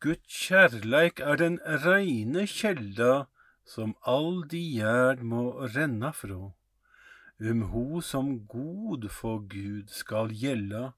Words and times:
Guds 0.00 0.32
kjærleik 0.32 1.20
er 1.20 1.36
den 1.36 1.58
reine 1.84 2.46
kjelda 2.48 3.26
som 3.68 3.90
all 4.08 4.38
de 4.48 4.60
gjerd 4.78 5.20
må 5.32 5.42
renna 5.74 6.08
frå. 6.16 6.54
Um 7.36 7.66
ho 7.72 8.00
som 8.00 8.30
god 8.48 9.04
for 9.12 9.44
Gud 9.52 9.92
skal 9.92 10.32
gjelda, 10.32 10.94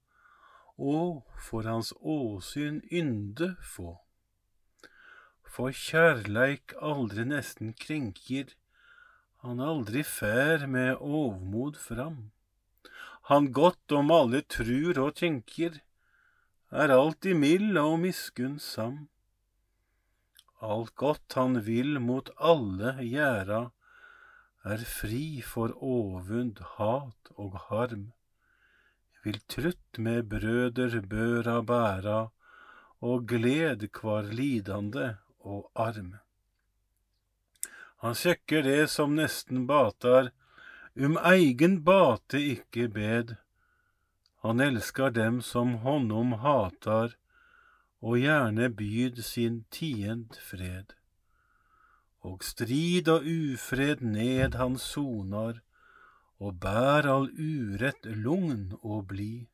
og 0.79 1.27
for 1.49 1.67
hans 1.67 1.91
åsyn 1.99 2.79
ynde 2.95 3.57
få. 3.75 3.97
For 5.43 5.75
kjærleik 5.75 6.79
aldri 6.79 7.27
nesten 7.35 7.75
krenkjer, 7.75 8.55
han 9.43 9.59
aldri 9.59 10.07
fær 10.07 10.69
med 10.71 11.03
ovmod 11.03 11.75
fram. 11.91 12.31
Han 13.35 13.51
godt 13.51 13.99
om 13.99 14.15
alle 14.15 14.47
trur 14.47 15.09
og 15.09 15.17
tenkjer, 15.19 15.83
er 16.73 16.89
alltid 16.89 17.37
mild 17.37 17.77
og 17.77 17.99
miskunnsam. 18.01 19.07
Alt 20.63 20.95
godt 20.97 21.37
han 21.37 21.59
vil 21.67 21.99
mot 22.01 22.31
alle 22.41 22.95
gjera, 23.03 23.63
er 24.65 24.85
fri 24.87 25.43
for 25.45 25.75
ovund, 25.77 26.61
hat 26.79 27.33
og 27.37 27.59
harm. 27.69 28.13
Vil 29.23 29.41
trutt 29.51 29.99
med 29.99 30.29
brøder 30.31 31.01
børa 31.11 31.61
bæra, 31.67 32.21
og 33.03 33.27
gled 33.27 33.89
kvar 33.93 34.31
lidande 34.31 35.17
og 35.41 35.69
arm. 35.75 36.15
Han 38.03 38.15
sjekker 38.19 38.63
det 38.67 38.91
som 38.91 39.17
nesten 39.19 39.67
batar, 39.67 40.31
um 40.95 41.19
eigen 41.19 41.83
bate 41.85 42.39
ikke 42.39 42.89
bed. 42.89 43.37
Han 44.43 44.61
elskar 44.61 45.11
dem 45.11 45.43
som 45.43 45.75
honom 45.85 46.33
hatar, 46.43 47.15
og 48.03 48.19
gjerne 48.19 48.67
byd 48.75 49.21
sin 49.23 49.61
tiend 49.71 50.35
fred. 50.43 50.97
Og 52.27 52.43
strid 52.43 53.07
og 53.11 53.23
ufred 53.23 54.03
ned 54.03 54.57
han 54.59 54.75
sonar, 54.79 55.61
og 56.43 56.59
bær 56.59 57.07
all 57.07 57.29
urett 57.39 58.03
lugn 58.03 58.73
og 58.83 59.07
bli. 59.15 59.47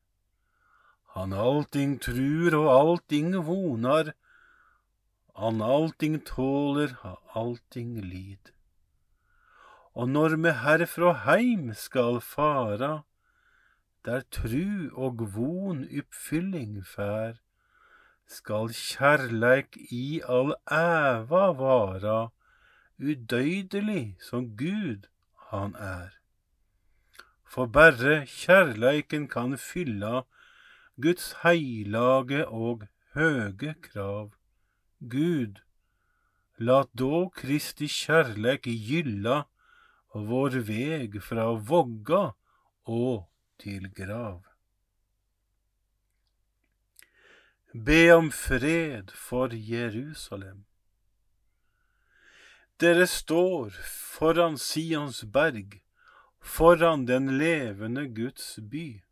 Han 1.12 1.36
allting 1.36 1.98
trur 2.00 2.56
og 2.56 2.68
allting 2.72 3.34
vonar, 3.44 4.14
han 5.36 5.60
allting 5.62 6.16
tåler, 6.24 6.96
allting 7.36 8.00
lid. 8.00 8.54
Og 9.92 10.08
når 10.08 10.38
me 10.40 10.54
herfrå 10.64 11.12
heim 11.26 11.74
skal 11.76 12.22
fara, 12.24 13.02
der 14.04 14.22
tru 14.30 14.88
og 14.92 15.34
von 15.34 15.84
oppfylling 15.98 16.80
fær, 16.86 17.38
skal 18.28 18.72
kjærleik 18.76 19.76
i 19.90 20.20
all 20.28 20.54
æva 20.70 21.44
vara, 21.60 22.20
udøydelig 22.98 24.16
som 24.30 24.50
Gud 24.56 25.08
han 25.50 25.74
er. 25.74 26.10
For 27.48 27.66
berre 27.66 28.26
kjærleiken 28.26 29.28
kan 29.28 29.56
fylla 29.58 30.22
Guds 31.00 31.32
heilage 31.42 32.46
og 32.48 32.82
høge 33.14 33.74
krav. 33.82 34.32
Gud, 35.00 35.62
lat 36.58 36.88
då 36.92 37.30
Kristi 37.30 37.86
kjærleik 37.86 38.66
gylla 38.66 39.44
vår 40.12 40.58
veg 40.66 41.20
fra 41.22 41.52
vogga 41.54 42.32
og 42.84 43.27
til 43.58 43.90
grav. 43.94 44.42
Be 47.74 48.12
om 48.14 48.30
fred 48.32 49.10
for 49.14 49.52
Jerusalem. 49.52 50.64
Dere 52.80 53.06
står 53.06 53.74
foran 53.82 54.56
Sions 54.58 55.24
berg, 55.24 55.80
foran 56.40 57.04
den 57.06 57.36
levende 57.38 58.06
Guds 58.08 58.58
by. 58.70 59.02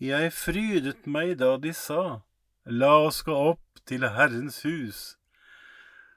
Jeg 0.00 0.32
frydet 0.32 1.04
meg 1.06 1.36
da 1.42 1.56
de 1.60 1.74
sa, 1.76 2.22
la 2.64 2.92
oss 3.04 3.20
gå 3.26 3.36
opp 3.36 3.82
til 3.84 4.08
Herrens 4.16 4.62
hus. 4.64 5.00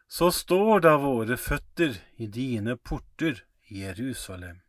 Så 0.07 0.31
står 0.31 0.85
da 0.88 0.95
våre 1.01 1.35
føtter 1.35 2.00
i 2.16 2.30
dine 2.31 2.78
porter, 2.78 3.44
Jerusalem. 3.68 4.62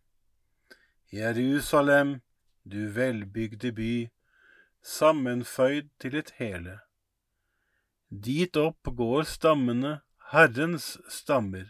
Jerusalem, 1.14 2.20
du 2.64 2.88
velbygde 2.88 3.72
by, 3.72 4.08
sammenføyd 4.82 5.88
til 6.00 6.16
et 6.18 6.32
hele. 6.38 6.78
Dit 8.10 8.56
opp 8.58 8.88
går 8.98 9.22
stammene, 9.22 10.00
Herrens 10.32 10.96
stammer, 11.06 11.68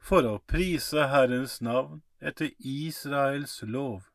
for 0.00 0.24
å 0.24 0.38
prise 0.48 1.04
Herrens 1.12 1.58
navn 1.60 2.00
etter 2.20 2.54
Israels 2.56 3.58
lov. 3.62 4.06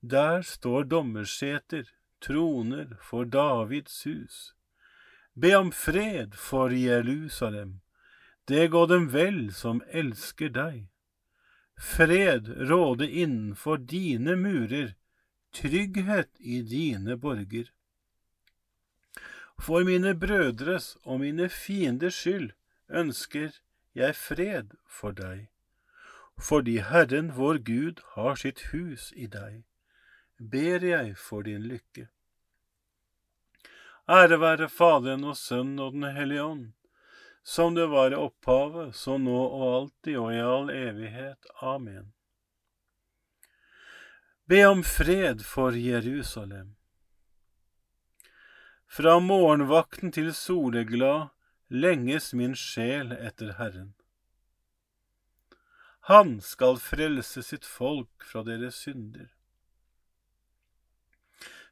Der 0.00 0.40
står 0.40 0.88
dommerseter, 0.94 1.84
troner 2.20 2.96
for 3.10 3.28
Davids 3.28 4.06
hus. 4.08 4.54
Be 5.36 5.52
om 5.58 5.68
fred 5.72 6.32
for 6.32 6.72
Jerusalem, 6.72 7.82
det 8.48 8.70
går 8.72 8.88
dem 8.94 9.10
vel 9.12 9.44
som 9.52 9.84
elsker 9.92 10.48
deg. 10.48 10.88
Fred 11.76 12.48
råde 12.70 13.08
innenfor 13.10 13.76
dine 13.76 14.36
murer, 14.36 14.94
trygghet 15.52 16.30
i 16.38 16.62
dine 16.62 17.16
borger. 17.16 17.72
For 19.58 19.84
mine 19.84 20.14
brødres 20.14 20.96
og 21.04 21.20
mine 21.20 21.48
fienders 21.48 22.14
skyld 22.14 22.50
ønsker 22.88 23.50
jeg 23.94 24.16
fred 24.16 24.74
for 24.88 25.14
deg, 25.14 25.48
fordi 26.40 26.78
Herren 26.82 27.30
vår 27.36 27.60
Gud 27.66 28.00
har 28.14 28.40
sitt 28.40 28.64
hus 28.72 29.12
i 29.14 29.28
deg, 29.30 29.62
ber 30.38 30.84
jeg 30.86 31.16
for 31.16 31.46
din 31.46 31.68
lykke. 31.68 32.08
Ære 34.10 34.40
være 34.40 34.68
Faderen 34.68 35.24
og 35.24 35.36
Sønnen 35.38 35.78
og 35.78 35.92
Den 35.92 36.08
hellige 36.16 36.42
ånd 36.42 36.64
som 37.42 37.74
det 37.74 37.86
var 37.86 38.12
i 38.12 38.18
opphavet, 38.18 38.94
så 38.96 39.18
nå 39.18 39.38
og 39.44 39.64
alltid 39.76 40.18
og 40.18 40.34
i 40.34 40.40
all 40.40 40.70
evighet. 40.70 41.46
Amen. 41.60 42.12
Be 44.46 44.64
om 44.66 44.82
fred 44.84 45.44
for 45.46 45.76
Jerusalem. 45.76 46.74
Fra 48.86 49.18
morgenvakten 49.18 50.12
til 50.12 50.34
soleglad 50.36 51.30
lenges 51.72 52.32
min 52.36 52.54
sjel 52.58 53.14
etter 53.16 53.54
Herren. 53.56 53.94
Han 56.10 56.40
skal 56.44 56.76
frelse 56.82 57.42
sitt 57.46 57.64
folk 57.64 58.26
fra 58.26 58.42
deres 58.44 58.82
synder. 58.84 59.30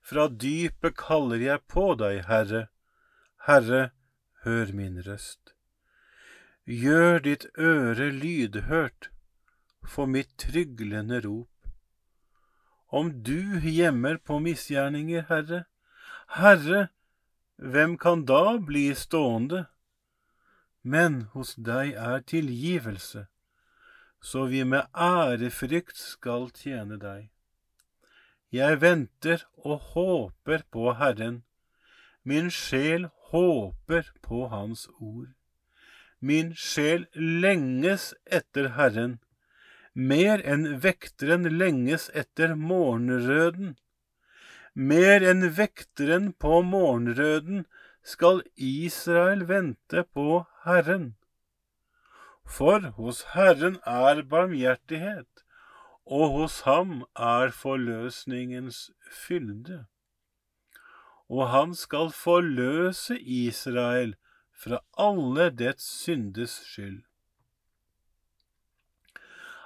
Fra 0.01 0.29
dypet 0.31 0.97
kaller 0.97 1.43
jeg 1.43 1.66
på 1.69 1.91
deg, 1.99 2.25
Herre. 2.31 2.69
Herre, 3.47 3.91
hør 4.47 4.73
min 4.73 5.03
røst. 5.05 5.53
Gjør 6.68 7.22
ditt 7.24 7.47
øre 7.57 8.10
lydhørt 8.12 9.09
for 9.84 10.07
mitt 10.07 10.28
tryglende 10.39 11.21
rop. 11.24 11.48
Om 12.92 13.22
du 13.22 13.60
gjemmer 13.65 14.18
på 14.18 14.39
misgjerninger, 14.45 15.24
Herre, 15.28 15.65
Herre, 16.36 16.89
hvem 17.57 17.97
kan 17.98 18.24
da 18.24 18.59
bli 18.59 18.91
stående? 18.95 19.66
Men 20.83 21.22
hos 21.33 21.54
deg 21.54 21.95
er 21.97 22.21
tilgivelse, 22.28 23.27
så 24.21 24.47
vi 24.53 24.65
med 24.65 24.89
ærefrykt 24.95 25.97
skal 25.97 26.51
tjene 26.56 27.01
deg. 27.01 27.30
Jeg 28.53 28.80
venter 28.83 29.45
og 29.65 29.92
håper 29.95 30.65
på 30.71 30.92
Herren, 31.01 31.42
min 32.22 32.51
sjel 32.51 33.09
håper 33.30 34.13
på 34.22 34.48
Hans 34.53 34.89
ord. 34.98 35.30
Min 36.21 36.55
sjel 36.55 37.07
lenges 37.15 38.11
etter 38.27 38.75
Herren, 38.77 39.19
mer 39.95 40.43
enn 40.45 40.67
vekteren 40.84 41.49
lenges 41.59 42.11
etter 42.15 42.55
morgenrøden. 42.55 43.78
Mer 44.75 45.25
enn 45.25 45.49
vekteren 45.57 46.33
på 46.33 46.61
morgenrøden 46.63 47.65
skal 48.05 48.43
Israel 48.55 49.49
vente 49.49 50.05
på 50.15 50.45
Herren. 50.65 51.15
For 52.45 52.93
hos 53.01 53.25
Herren 53.33 53.81
er 53.87 54.23
barmhjertighet, 54.23 55.45
og 56.05 56.37
hos 56.37 56.61
ham 56.69 57.05
er 57.16 57.53
forløsningens 57.55 58.91
fylde. 59.11 59.84
Og 61.31 61.49
han 61.49 61.75
skal 61.78 62.11
forløse 62.11 63.16
Israel 63.21 64.16
fra 64.60 64.80
alle 65.01 65.48
dets 65.51 65.86
syndes 66.03 66.59
skyld. 66.68 67.01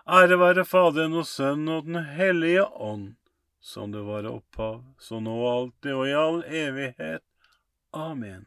Ære 0.06 0.36
være 0.38 0.64
Faderen 0.68 1.16
og 1.18 1.26
Sønnen 1.26 1.70
og 1.72 1.86
Den 1.88 2.02
hellige 2.14 2.66
ånd, 2.68 3.14
som 3.60 3.92
det 3.92 4.04
var 4.06 4.28
opphav, 4.28 4.82
så 5.00 5.18
nå 5.24 5.34
alltid 5.48 5.96
og 5.96 6.08
i 6.08 6.18
all 6.18 6.42
evighet. 6.44 7.24
Amen. 7.94 8.46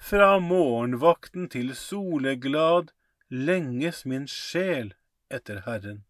Fra 0.00 0.38
morgenvakten 0.38 1.48
til 1.48 1.74
soleglad 1.76 2.92
lenges 3.30 4.04
min 4.06 4.28
sjel 4.28 4.94
etter 5.32 5.64
Herren. 5.66 6.04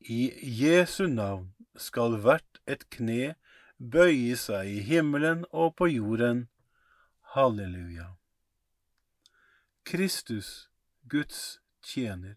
I 0.00 0.32
Jesu 0.42 1.06
navn 1.08 1.52
skal 1.80 2.18
hvert 2.22 2.60
et 2.68 2.88
kne 2.92 3.34
bøye 3.92 4.36
seg 4.40 4.70
i 4.70 4.80
himmelen 4.86 5.44
og 5.52 5.74
på 5.76 5.88
jorden. 5.90 6.46
Halleluja. 7.34 8.14
Kristus, 9.84 10.70
Guds 11.08 11.60
tjener. 11.82 12.36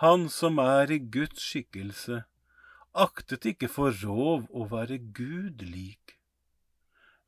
Han 0.00 0.28
som 0.28 0.58
er 0.58 0.90
i 0.92 0.98
Guds 0.98 1.40
skikkelse, 1.40 2.22
aktet 2.94 3.46
ikke 3.48 3.68
for 3.68 3.96
rov 4.04 4.46
å 4.52 4.66
være 4.68 4.98
Gud 5.16 5.64
lik, 5.64 6.16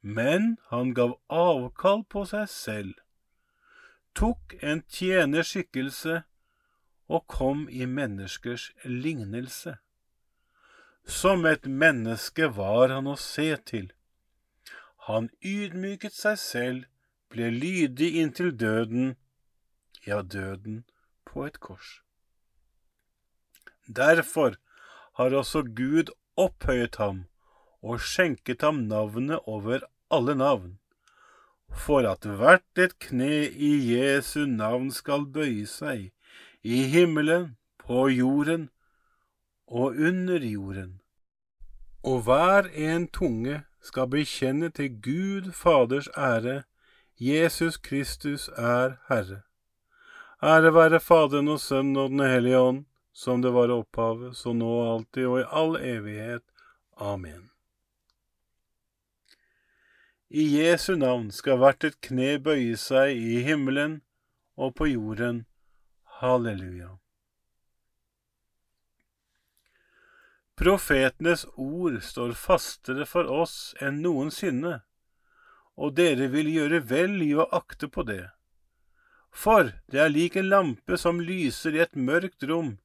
men 0.00 0.56
han 0.68 0.94
gav 0.96 1.16
avkall 1.32 2.04
på 2.12 2.24
seg 2.28 2.48
selv, 2.52 2.94
tok 4.16 4.56
en 4.60 4.82
tjenerskikkelse 4.88 6.22
og 7.08 7.26
kom 7.28 7.66
i 7.68 7.84
menneskers 7.88 8.70
lignelse. 8.84 9.78
Som 11.08 11.46
et 11.48 11.64
menneske 11.64 12.50
var 12.52 12.92
han 12.92 13.06
å 13.08 13.16
se 13.16 13.48
til. 13.70 13.86
Han 15.08 15.30
ydmyket 15.40 16.12
seg 16.12 16.36
selv 16.42 16.84
ble 17.32 17.48
lydig 17.48 18.10
inntil 18.20 18.52
døden, 18.52 19.14
ja, 20.04 20.20
døden 20.20 20.82
på 21.24 21.46
et 21.48 21.56
kors. 21.64 22.02
Derfor 23.88 24.60
har 25.16 25.32
også 25.32 25.64
Gud 25.80 26.12
opphøyet 26.36 27.00
ham 27.00 27.24
og 27.80 28.04
skjenket 28.04 28.60
ham 28.62 28.84
navnet 28.92 29.48
over 29.48 29.88
alle 30.12 30.36
navn, 30.36 30.76
for 31.72 32.04
at 32.04 32.28
hvert 32.28 32.84
et 32.84 32.98
kne 33.00 33.46
i 33.48 33.72
Jesu 33.94 34.44
navn 34.44 34.92
skal 34.92 35.24
bøye 35.24 35.64
seg, 35.64 36.10
i 36.60 36.84
himmelen, 36.92 37.54
på 37.80 38.10
jorden 38.12 38.68
og 39.68 39.94
under 39.96 40.40
jorden, 40.40 41.00
og 42.02 42.22
hver 42.24 42.68
en 42.72 43.08
tunge 43.08 43.62
skal 43.84 44.08
bekjenne 44.10 44.70
til 44.70 44.90
Gud 45.02 45.52
Faders 45.52 46.08
ære 46.16 46.62
Jesus 47.20 47.76
Kristus 47.76 48.48
er 48.48 48.96
Herre. 49.08 49.40
Ære 50.42 50.74
være 50.74 51.00
Faderen 51.00 51.48
og 51.48 51.60
Sønnen 51.60 51.96
og 51.96 52.10
Den 52.10 52.20
hellige 52.20 52.58
ånd, 52.58 52.84
som 53.12 53.42
det 53.42 53.52
var 53.54 53.72
opphavet, 53.74 54.36
så 54.36 54.52
nå 54.52 54.68
og 54.70 54.92
alltid 54.94 55.26
og 55.26 55.40
i 55.40 55.48
all 55.50 55.76
evighet. 55.82 56.42
Amen. 56.96 57.50
I 60.30 60.44
Jesu 60.60 60.94
navn 60.94 61.30
skal 61.30 61.58
hvert 61.58 61.84
et 61.84 62.00
kne 62.04 62.36
bøye 62.38 62.76
seg 62.76 63.16
i 63.16 63.42
himmelen 63.42 64.00
og 64.56 64.74
på 64.78 64.86
jorden. 64.86 65.46
Halleluja. 66.20 66.98
Profetenes 70.58 71.44
ord 71.54 72.00
står 72.02 72.32
fastere 72.34 73.06
for 73.06 73.30
oss 73.30 73.76
enn 73.78 74.00
noensinne 74.02 74.80
og 75.78 75.94
dere 75.94 76.26
vil 76.32 76.50
gjøre 76.50 76.80
vel 76.90 77.20
i 77.22 77.30
å 77.38 77.46
akte 77.54 77.86
på 77.94 78.02
det. 78.08 78.24
For 79.30 79.70
det 79.92 80.02
er 80.02 80.10
lik 80.10 80.36
en 80.40 80.50
lampe 80.50 80.98
som 80.98 81.22
lyser 81.22 81.76
i 81.76 81.82
et 81.84 81.94
mørkt 81.94 82.42
rom, 82.50 82.76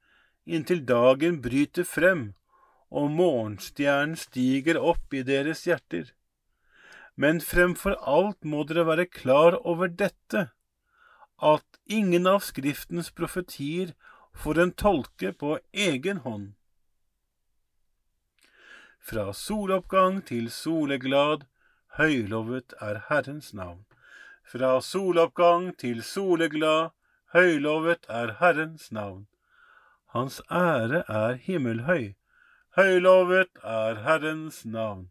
inntil 0.46 0.84
dagen 0.86 1.42
bryter 1.42 1.88
frem 1.88 2.34
og 2.94 3.10
morgenstjernen 3.18 4.20
stiger 4.22 4.78
opp 4.78 5.16
i 5.18 5.24
deres 5.26 5.66
hjerter. 5.66 6.12
Men 7.18 7.42
fremfor 7.42 7.98
alt 7.98 8.46
må 8.46 8.68
dere 8.70 8.86
være 8.86 9.10
klar 9.10 9.58
over 9.66 9.90
dette, 9.90 10.52
at 11.42 11.80
ingen 11.90 12.30
av 12.30 12.44
Skriftens 12.46 13.10
profetier 13.10 13.96
får 14.38 14.62
en 14.62 14.74
tolke 14.78 15.34
på 15.34 15.58
egen 15.74 16.22
hånd. 16.22 16.54
Fra 19.04 19.34
soloppgang 19.34 20.22
til 20.26 20.46
soleglad 20.52 21.42
høylovet 21.98 22.74
er 22.82 23.02
Herrens 23.10 23.54
navn. 23.54 23.84
Fra 24.48 24.80
soloppgang 24.82 25.74
til 25.78 26.04
soleglad, 26.04 26.94
høylovet 27.34 28.08
er 28.10 28.36
Herrens 28.40 28.92
navn. 28.92 29.28
Hans 30.16 30.42
ære 30.52 31.04
er 31.10 31.36
himmelhøy, 31.36 32.14
høylovet 32.78 33.52
er 33.64 34.02
Herrens 34.08 34.66
navn. 34.66 35.10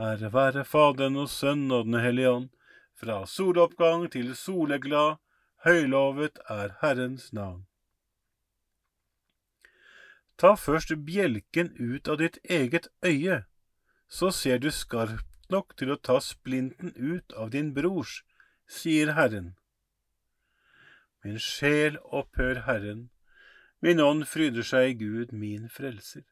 Ære 0.00 0.32
være 0.32 0.64
Faderen 0.64 1.16
og 1.16 1.28
Sønnen 1.28 1.70
og 1.70 1.84
Den 1.84 2.00
hellige 2.00 2.30
ånd, 2.30 2.48
fra 3.00 3.26
soloppgang 3.26 4.10
til 4.12 4.36
soleglad, 4.36 5.16
høylovet 5.64 6.38
er 6.48 6.74
Herrens 6.80 7.32
navn. 7.32 7.69
Ta 10.40 10.54
først 10.56 10.94
bjelken 11.04 11.74
ut 11.76 12.08
av 12.08 12.16
ditt 12.22 12.38
eget 12.48 12.88
øye, 13.04 13.42
så 14.08 14.30
ser 14.32 14.58
du 14.58 14.70
skarpt 14.72 15.50
nok 15.52 15.74
til 15.76 15.92
å 15.92 15.98
ta 16.00 16.16
splinten 16.24 16.94
ut 16.96 17.34
av 17.36 17.50
din 17.52 17.74
brors, 17.76 18.22
sier 18.64 19.12
Herren. 19.18 19.50
Min 21.20 21.36
sjel 21.36 21.98
opphør 22.08 22.62
Herren, 22.64 23.10
min 23.84 24.00
ånd 24.00 24.24
fryder 24.28 24.64
seg 24.64 24.94
i 24.94 24.96
Gud, 25.02 25.36
min 25.36 25.68
frelser. 25.68 26.24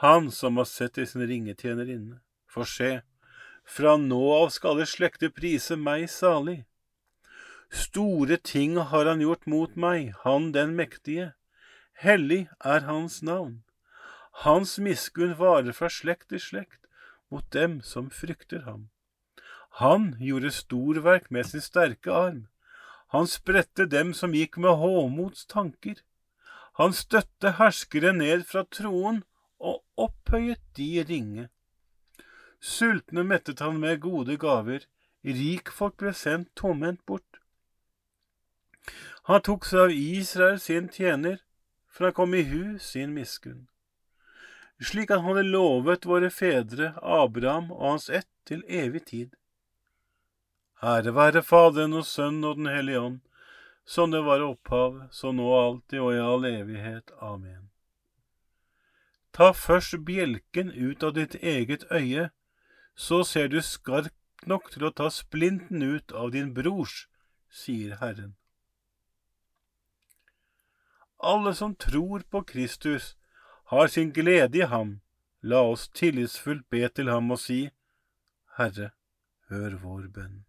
Han 0.00 0.30
som 0.32 0.56
har 0.56 0.70
sett 0.70 0.96
i 0.96 1.06
sin 1.06 1.26
ringetjenerinne, 1.28 2.22
for 2.48 2.64
se, 2.64 3.02
fra 3.64 3.98
nå 4.00 4.22
av 4.38 4.48
skal 4.56 4.78
alle 4.78 4.88
slekter 4.88 5.32
prise 5.36 5.76
meg 5.76 6.08
salig. 6.10 6.62
Store 7.68 8.40
ting 8.40 8.80
har 8.80 9.08
han 9.08 9.20
gjort 9.20 9.46
mot 9.46 9.76
meg, 9.76 10.14
han 10.24 10.50
den 10.56 10.72
mektige. 10.80 11.34
Hellig 12.02 12.48
er 12.64 12.80
hans 12.88 13.20
navn. 13.22 13.62
Hans 14.42 14.78
miskunn 14.78 15.36
varer 15.38 15.74
fra 15.76 15.86
slekt 15.86 16.32
til 16.32 16.40
slekt 16.42 16.88
mot 17.30 17.46
dem 17.54 17.76
som 17.86 18.08
frykter 18.10 18.64
ham. 18.66 18.88
Han 19.78 20.16
gjorde 20.18 20.50
storverk 20.50 21.30
med 21.30 21.46
sin 21.46 21.62
sterke 21.62 22.10
arm. 22.10 22.48
Han 23.14 23.28
spredte 23.30 23.86
dem 23.86 24.10
som 24.18 24.34
gikk 24.34 24.58
med 24.58 24.80
håmots 24.80 25.46
tanker. 25.46 26.00
Han 26.80 26.92
støtte 26.92 27.54
herskere 27.60 28.12
ned 28.16 28.42
fra 28.50 28.64
troen 28.64 29.22
og 29.60 29.84
opphøyet 29.94 30.64
de 30.76 31.04
ringe. 31.08 31.46
Sultne 32.58 33.22
mettet 33.22 33.62
han 33.62 33.78
med 33.78 34.00
gode 34.02 34.36
gaver, 34.42 34.88
rikfolk 35.22 36.00
ble 36.02 36.16
sendt 36.18 36.50
tomhendt 36.58 37.06
bort. 37.06 37.38
Han 39.30 39.42
tok 39.46 39.70
seg 39.70 39.86
av 39.86 39.94
Israel 39.94 40.58
sin 40.58 40.90
tjener, 40.90 41.38
for 41.92 42.08
han 42.08 42.16
kom 42.16 42.34
i 42.34 42.42
hu 42.48 42.78
sin 42.80 43.12
miskunn 43.14 43.68
slik 44.84 45.10
han 45.10 45.24
hadde 45.24 45.42
lovet 45.42 46.06
våre 46.06 46.30
fedre 46.30 46.92
Abraham 47.02 47.70
og 47.72 47.84
hans 47.90 48.08
ett 48.10 48.30
til 48.48 48.64
evig 48.68 49.04
tid. 49.10 49.34
Ære 50.82 51.14
være 51.14 51.42
Faderen 51.46 51.94
og 51.94 52.06
Sønnen 52.06 52.44
og 52.44 52.56
Den 52.58 52.66
hellige 52.66 53.00
ånd, 53.00 53.20
som 53.86 54.10
det 54.10 54.22
var 54.26 54.42
opphav, 54.42 55.06
så 55.10 55.32
nå 55.32 55.46
alltid 55.58 56.00
og 56.00 56.14
i 56.14 56.22
all 56.22 56.46
evighet. 56.46 57.12
Amen. 57.20 57.70
Ta 59.32 59.52
først 59.52 60.02
bjelken 60.06 60.72
ut 60.74 61.02
av 61.02 61.14
ditt 61.14 61.34
eget 61.34 61.86
øye, 61.90 62.30
så 62.94 63.22
ser 63.24 63.48
du 63.48 63.60
skarpt 63.62 64.46
nok 64.46 64.70
til 64.74 64.84
å 64.84 64.90
ta 64.90 65.08
splinten 65.10 65.82
ut 65.82 66.12
av 66.12 66.34
din 66.34 66.52
brors, 66.54 67.06
sier 67.48 67.96
Herren. 68.02 68.34
Alle 71.22 71.54
som 71.54 71.74
tror 71.74 72.20
på 72.30 72.42
Kristus, 72.42 73.16
har 73.64 73.86
sin 73.86 74.12
glede 74.12 74.58
i 74.58 74.66
ham, 74.66 75.00
la 75.40 75.60
oss 75.62 75.88
tillitsfullt 75.88 76.68
be 76.70 76.88
til 76.88 77.10
ham 77.10 77.30
og 77.30 77.38
si, 77.38 77.60
Herre, 78.58 78.90
hør 79.48 79.76
vår 79.82 80.08
bønn. 80.16 80.40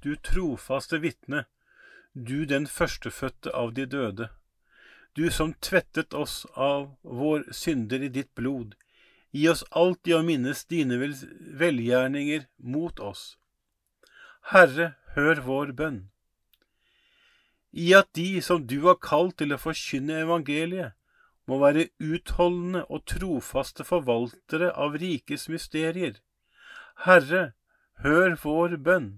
Du 0.00 0.14
trofaste 0.16 0.98
vitne, 1.02 1.44
du 2.14 2.46
den 2.48 2.66
førstefødte 2.66 3.52
av 3.52 3.74
de 3.76 3.84
døde, 3.86 4.28
du 5.12 5.28
som 5.30 5.52
tvettet 5.60 6.14
oss 6.14 6.46
av 6.56 6.94
vår 7.02 7.50
synder 7.52 8.00
i 8.06 8.08
ditt 8.08 8.30
blod, 8.34 8.72
gi 9.30 9.44
oss 9.52 9.64
alltid 9.70 10.16
å 10.16 10.22
minnes 10.24 10.64
dine 10.72 10.96
velgjerninger 11.62 12.48
mot 12.58 13.00
oss. 13.00 13.36
Herre, 14.54 14.94
hør 15.14 15.44
vår 15.44 15.74
bønn. 15.76 16.00
I 17.72 17.92
at 17.94 18.08
de 18.14 18.40
som 18.42 18.66
du 18.66 18.80
har 18.86 18.98
kalt 18.98 19.38
til 19.38 19.54
å 19.54 19.60
forkynne 19.60 20.22
evangeliet, 20.24 20.96
må 21.46 21.58
være 21.58 21.88
utholdende 21.98 22.84
og 22.86 23.06
trofaste 23.10 23.86
forvaltere 23.86 24.70
av 24.74 24.98
rikets 25.02 25.48
mysterier. 25.50 26.20
Herre, 27.06 27.52
hør 28.04 28.36
vår 28.42 28.76
bønn. 28.86 29.08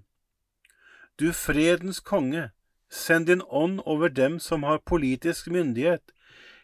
Du 1.21 1.33
fredens 1.37 2.01
konge, 2.01 2.51
send 2.89 3.29
din 3.29 3.43
ånd 3.49 3.81
over 3.85 4.09
dem 4.09 4.39
som 4.41 4.65
har 4.69 4.85
politisk 4.85 5.49
myndighet, 5.53 6.13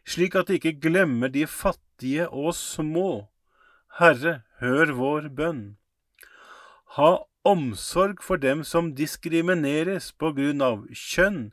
slik 0.09 0.37
at 0.37 0.49
de 0.49 0.57
ikke 0.57 0.79
glemmer 0.81 1.29
de 1.33 1.45
fattige 1.47 2.29
og 2.29 2.55
små. 2.57 3.29
Herre, 4.01 4.43
hør 4.61 4.95
vår 4.97 5.29
bønn. 5.37 5.63
Ha 6.97 7.11
omsorg 7.45 8.23
for 8.25 8.41
dem 8.41 8.65
som 8.65 8.95
diskrimineres 8.97 10.13
på 10.13 10.33
grunn 10.37 10.65
av 10.65 10.87
kjønn, 10.93 11.51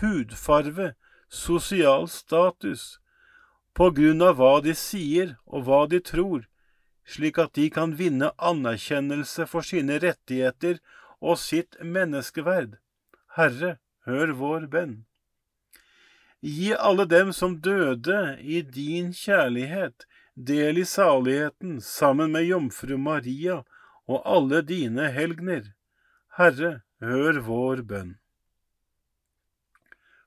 hudfarve, 0.00 0.94
sosial 1.28 2.08
status, 2.08 2.98
på 3.74 3.90
grunn 3.96 4.22
av 4.22 4.36
hva 4.40 4.60
de 4.64 4.74
sier 4.76 5.36
og 5.46 5.68
hva 5.68 5.84
de 5.88 6.00
tror, 6.04 6.44
slik 7.04 7.38
at 7.42 7.54
de 7.58 7.68
kan 7.72 7.94
vinne 7.98 8.30
anerkjennelse 8.38 9.46
for 9.50 9.66
sine 9.66 9.98
rettigheter 10.02 10.78
og 11.20 11.38
sitt 11.40 11.78
menneskeverd. 11.80 12.76
Herre, 13.36 13.78
hør 14.06 14.34
vår 14.38 14.68
bønn. 14.72 14.94
Gi 16.42 16.72
alle 16.74 17.06
dem 17.06 17.32
som 17.32 17.60
døde 17.62 18.36
i 18.40 18.62
din 18.62 19.12
kjærlighet, 19.14 20.06
del 20.34 20.80
i 20.82 20.84
saligheten 20.88 21.80
sammen 21.80 22.32
med 22.32 22.48
jomfru 22.48 22.96
Maria 22.98 23.60
og 24.08 24.22
alle 24.24 24.62
dine 24.66 25.10
helgner. 25.14 25.70
Herre, 26.38 26.80
hør 27.00 27.40
vår 27.46 27.84
bønn. 27.86 28.16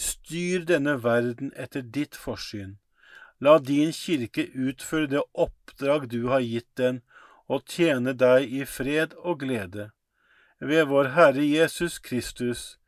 Styr 0.00 0.64
denne 0.64 0.94
verden 1.04 1.50
etter 1.56 1.82
ditt 1.96 2.16
forsyn. 2.16 2.78
La 3.44 3.58
din 3.58 3.92
kirke 3.92 4.46
utføre 4.66 5.08
det 5.12 5.24
oppdrag 5.44 6.06
du 6.12 6.22
har 6.32 6.40
gitt 6.40 6.70
den, 6.80 7.02
og 7.52 7.66
tjene 7.68 8.14
deg 8.16 8.48
i 8.48 8.62
fred 8.64 9.12
og 9.18 9.42
glede. 9.42 9.90
Ved 10.60 10.88
vår 10.92 11.12
Herre 11.16 11.44
Jesus 11.44 11.98
Kristus, 11.98 12.78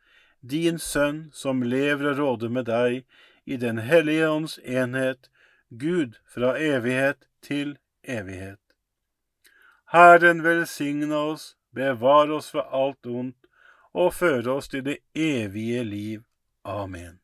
din 0.40 0.78
Sønn, 0.78 1.28
som 1.32 1.62
lever 1.62 2.12
og 2.12 2.18
råder 2.22 2.48
med 2.56 2.68
deg 2.70 3.04
i 3.44 3.56
Den 3.56 3.78
hellige 3.78 4.28
ånds 4.28 4.58
enhet, 4.64 5.28
Gud 5.68 6.16
fra 6.24 6.56
evighet 6.58 7.28
til 7.42 7.78
evighet. 8.04 8.60
Herren 9.92 10.44
velsigne 10.44 11.16
oss, 11.16 11.56
bevare 11.74 12.36
oss 12.40 12.50
fra 12.50 12.68
alt 12.72 13.06
ondt, 13.06 13.36
og 13.92 14.14
føre 14.14 14.56
oss 14.56 14.68
til 14.68 14.84
det 14.84 14.98
evige 15.14 15.84
liv. 15.84 16.20
Amen. 16.64 17.18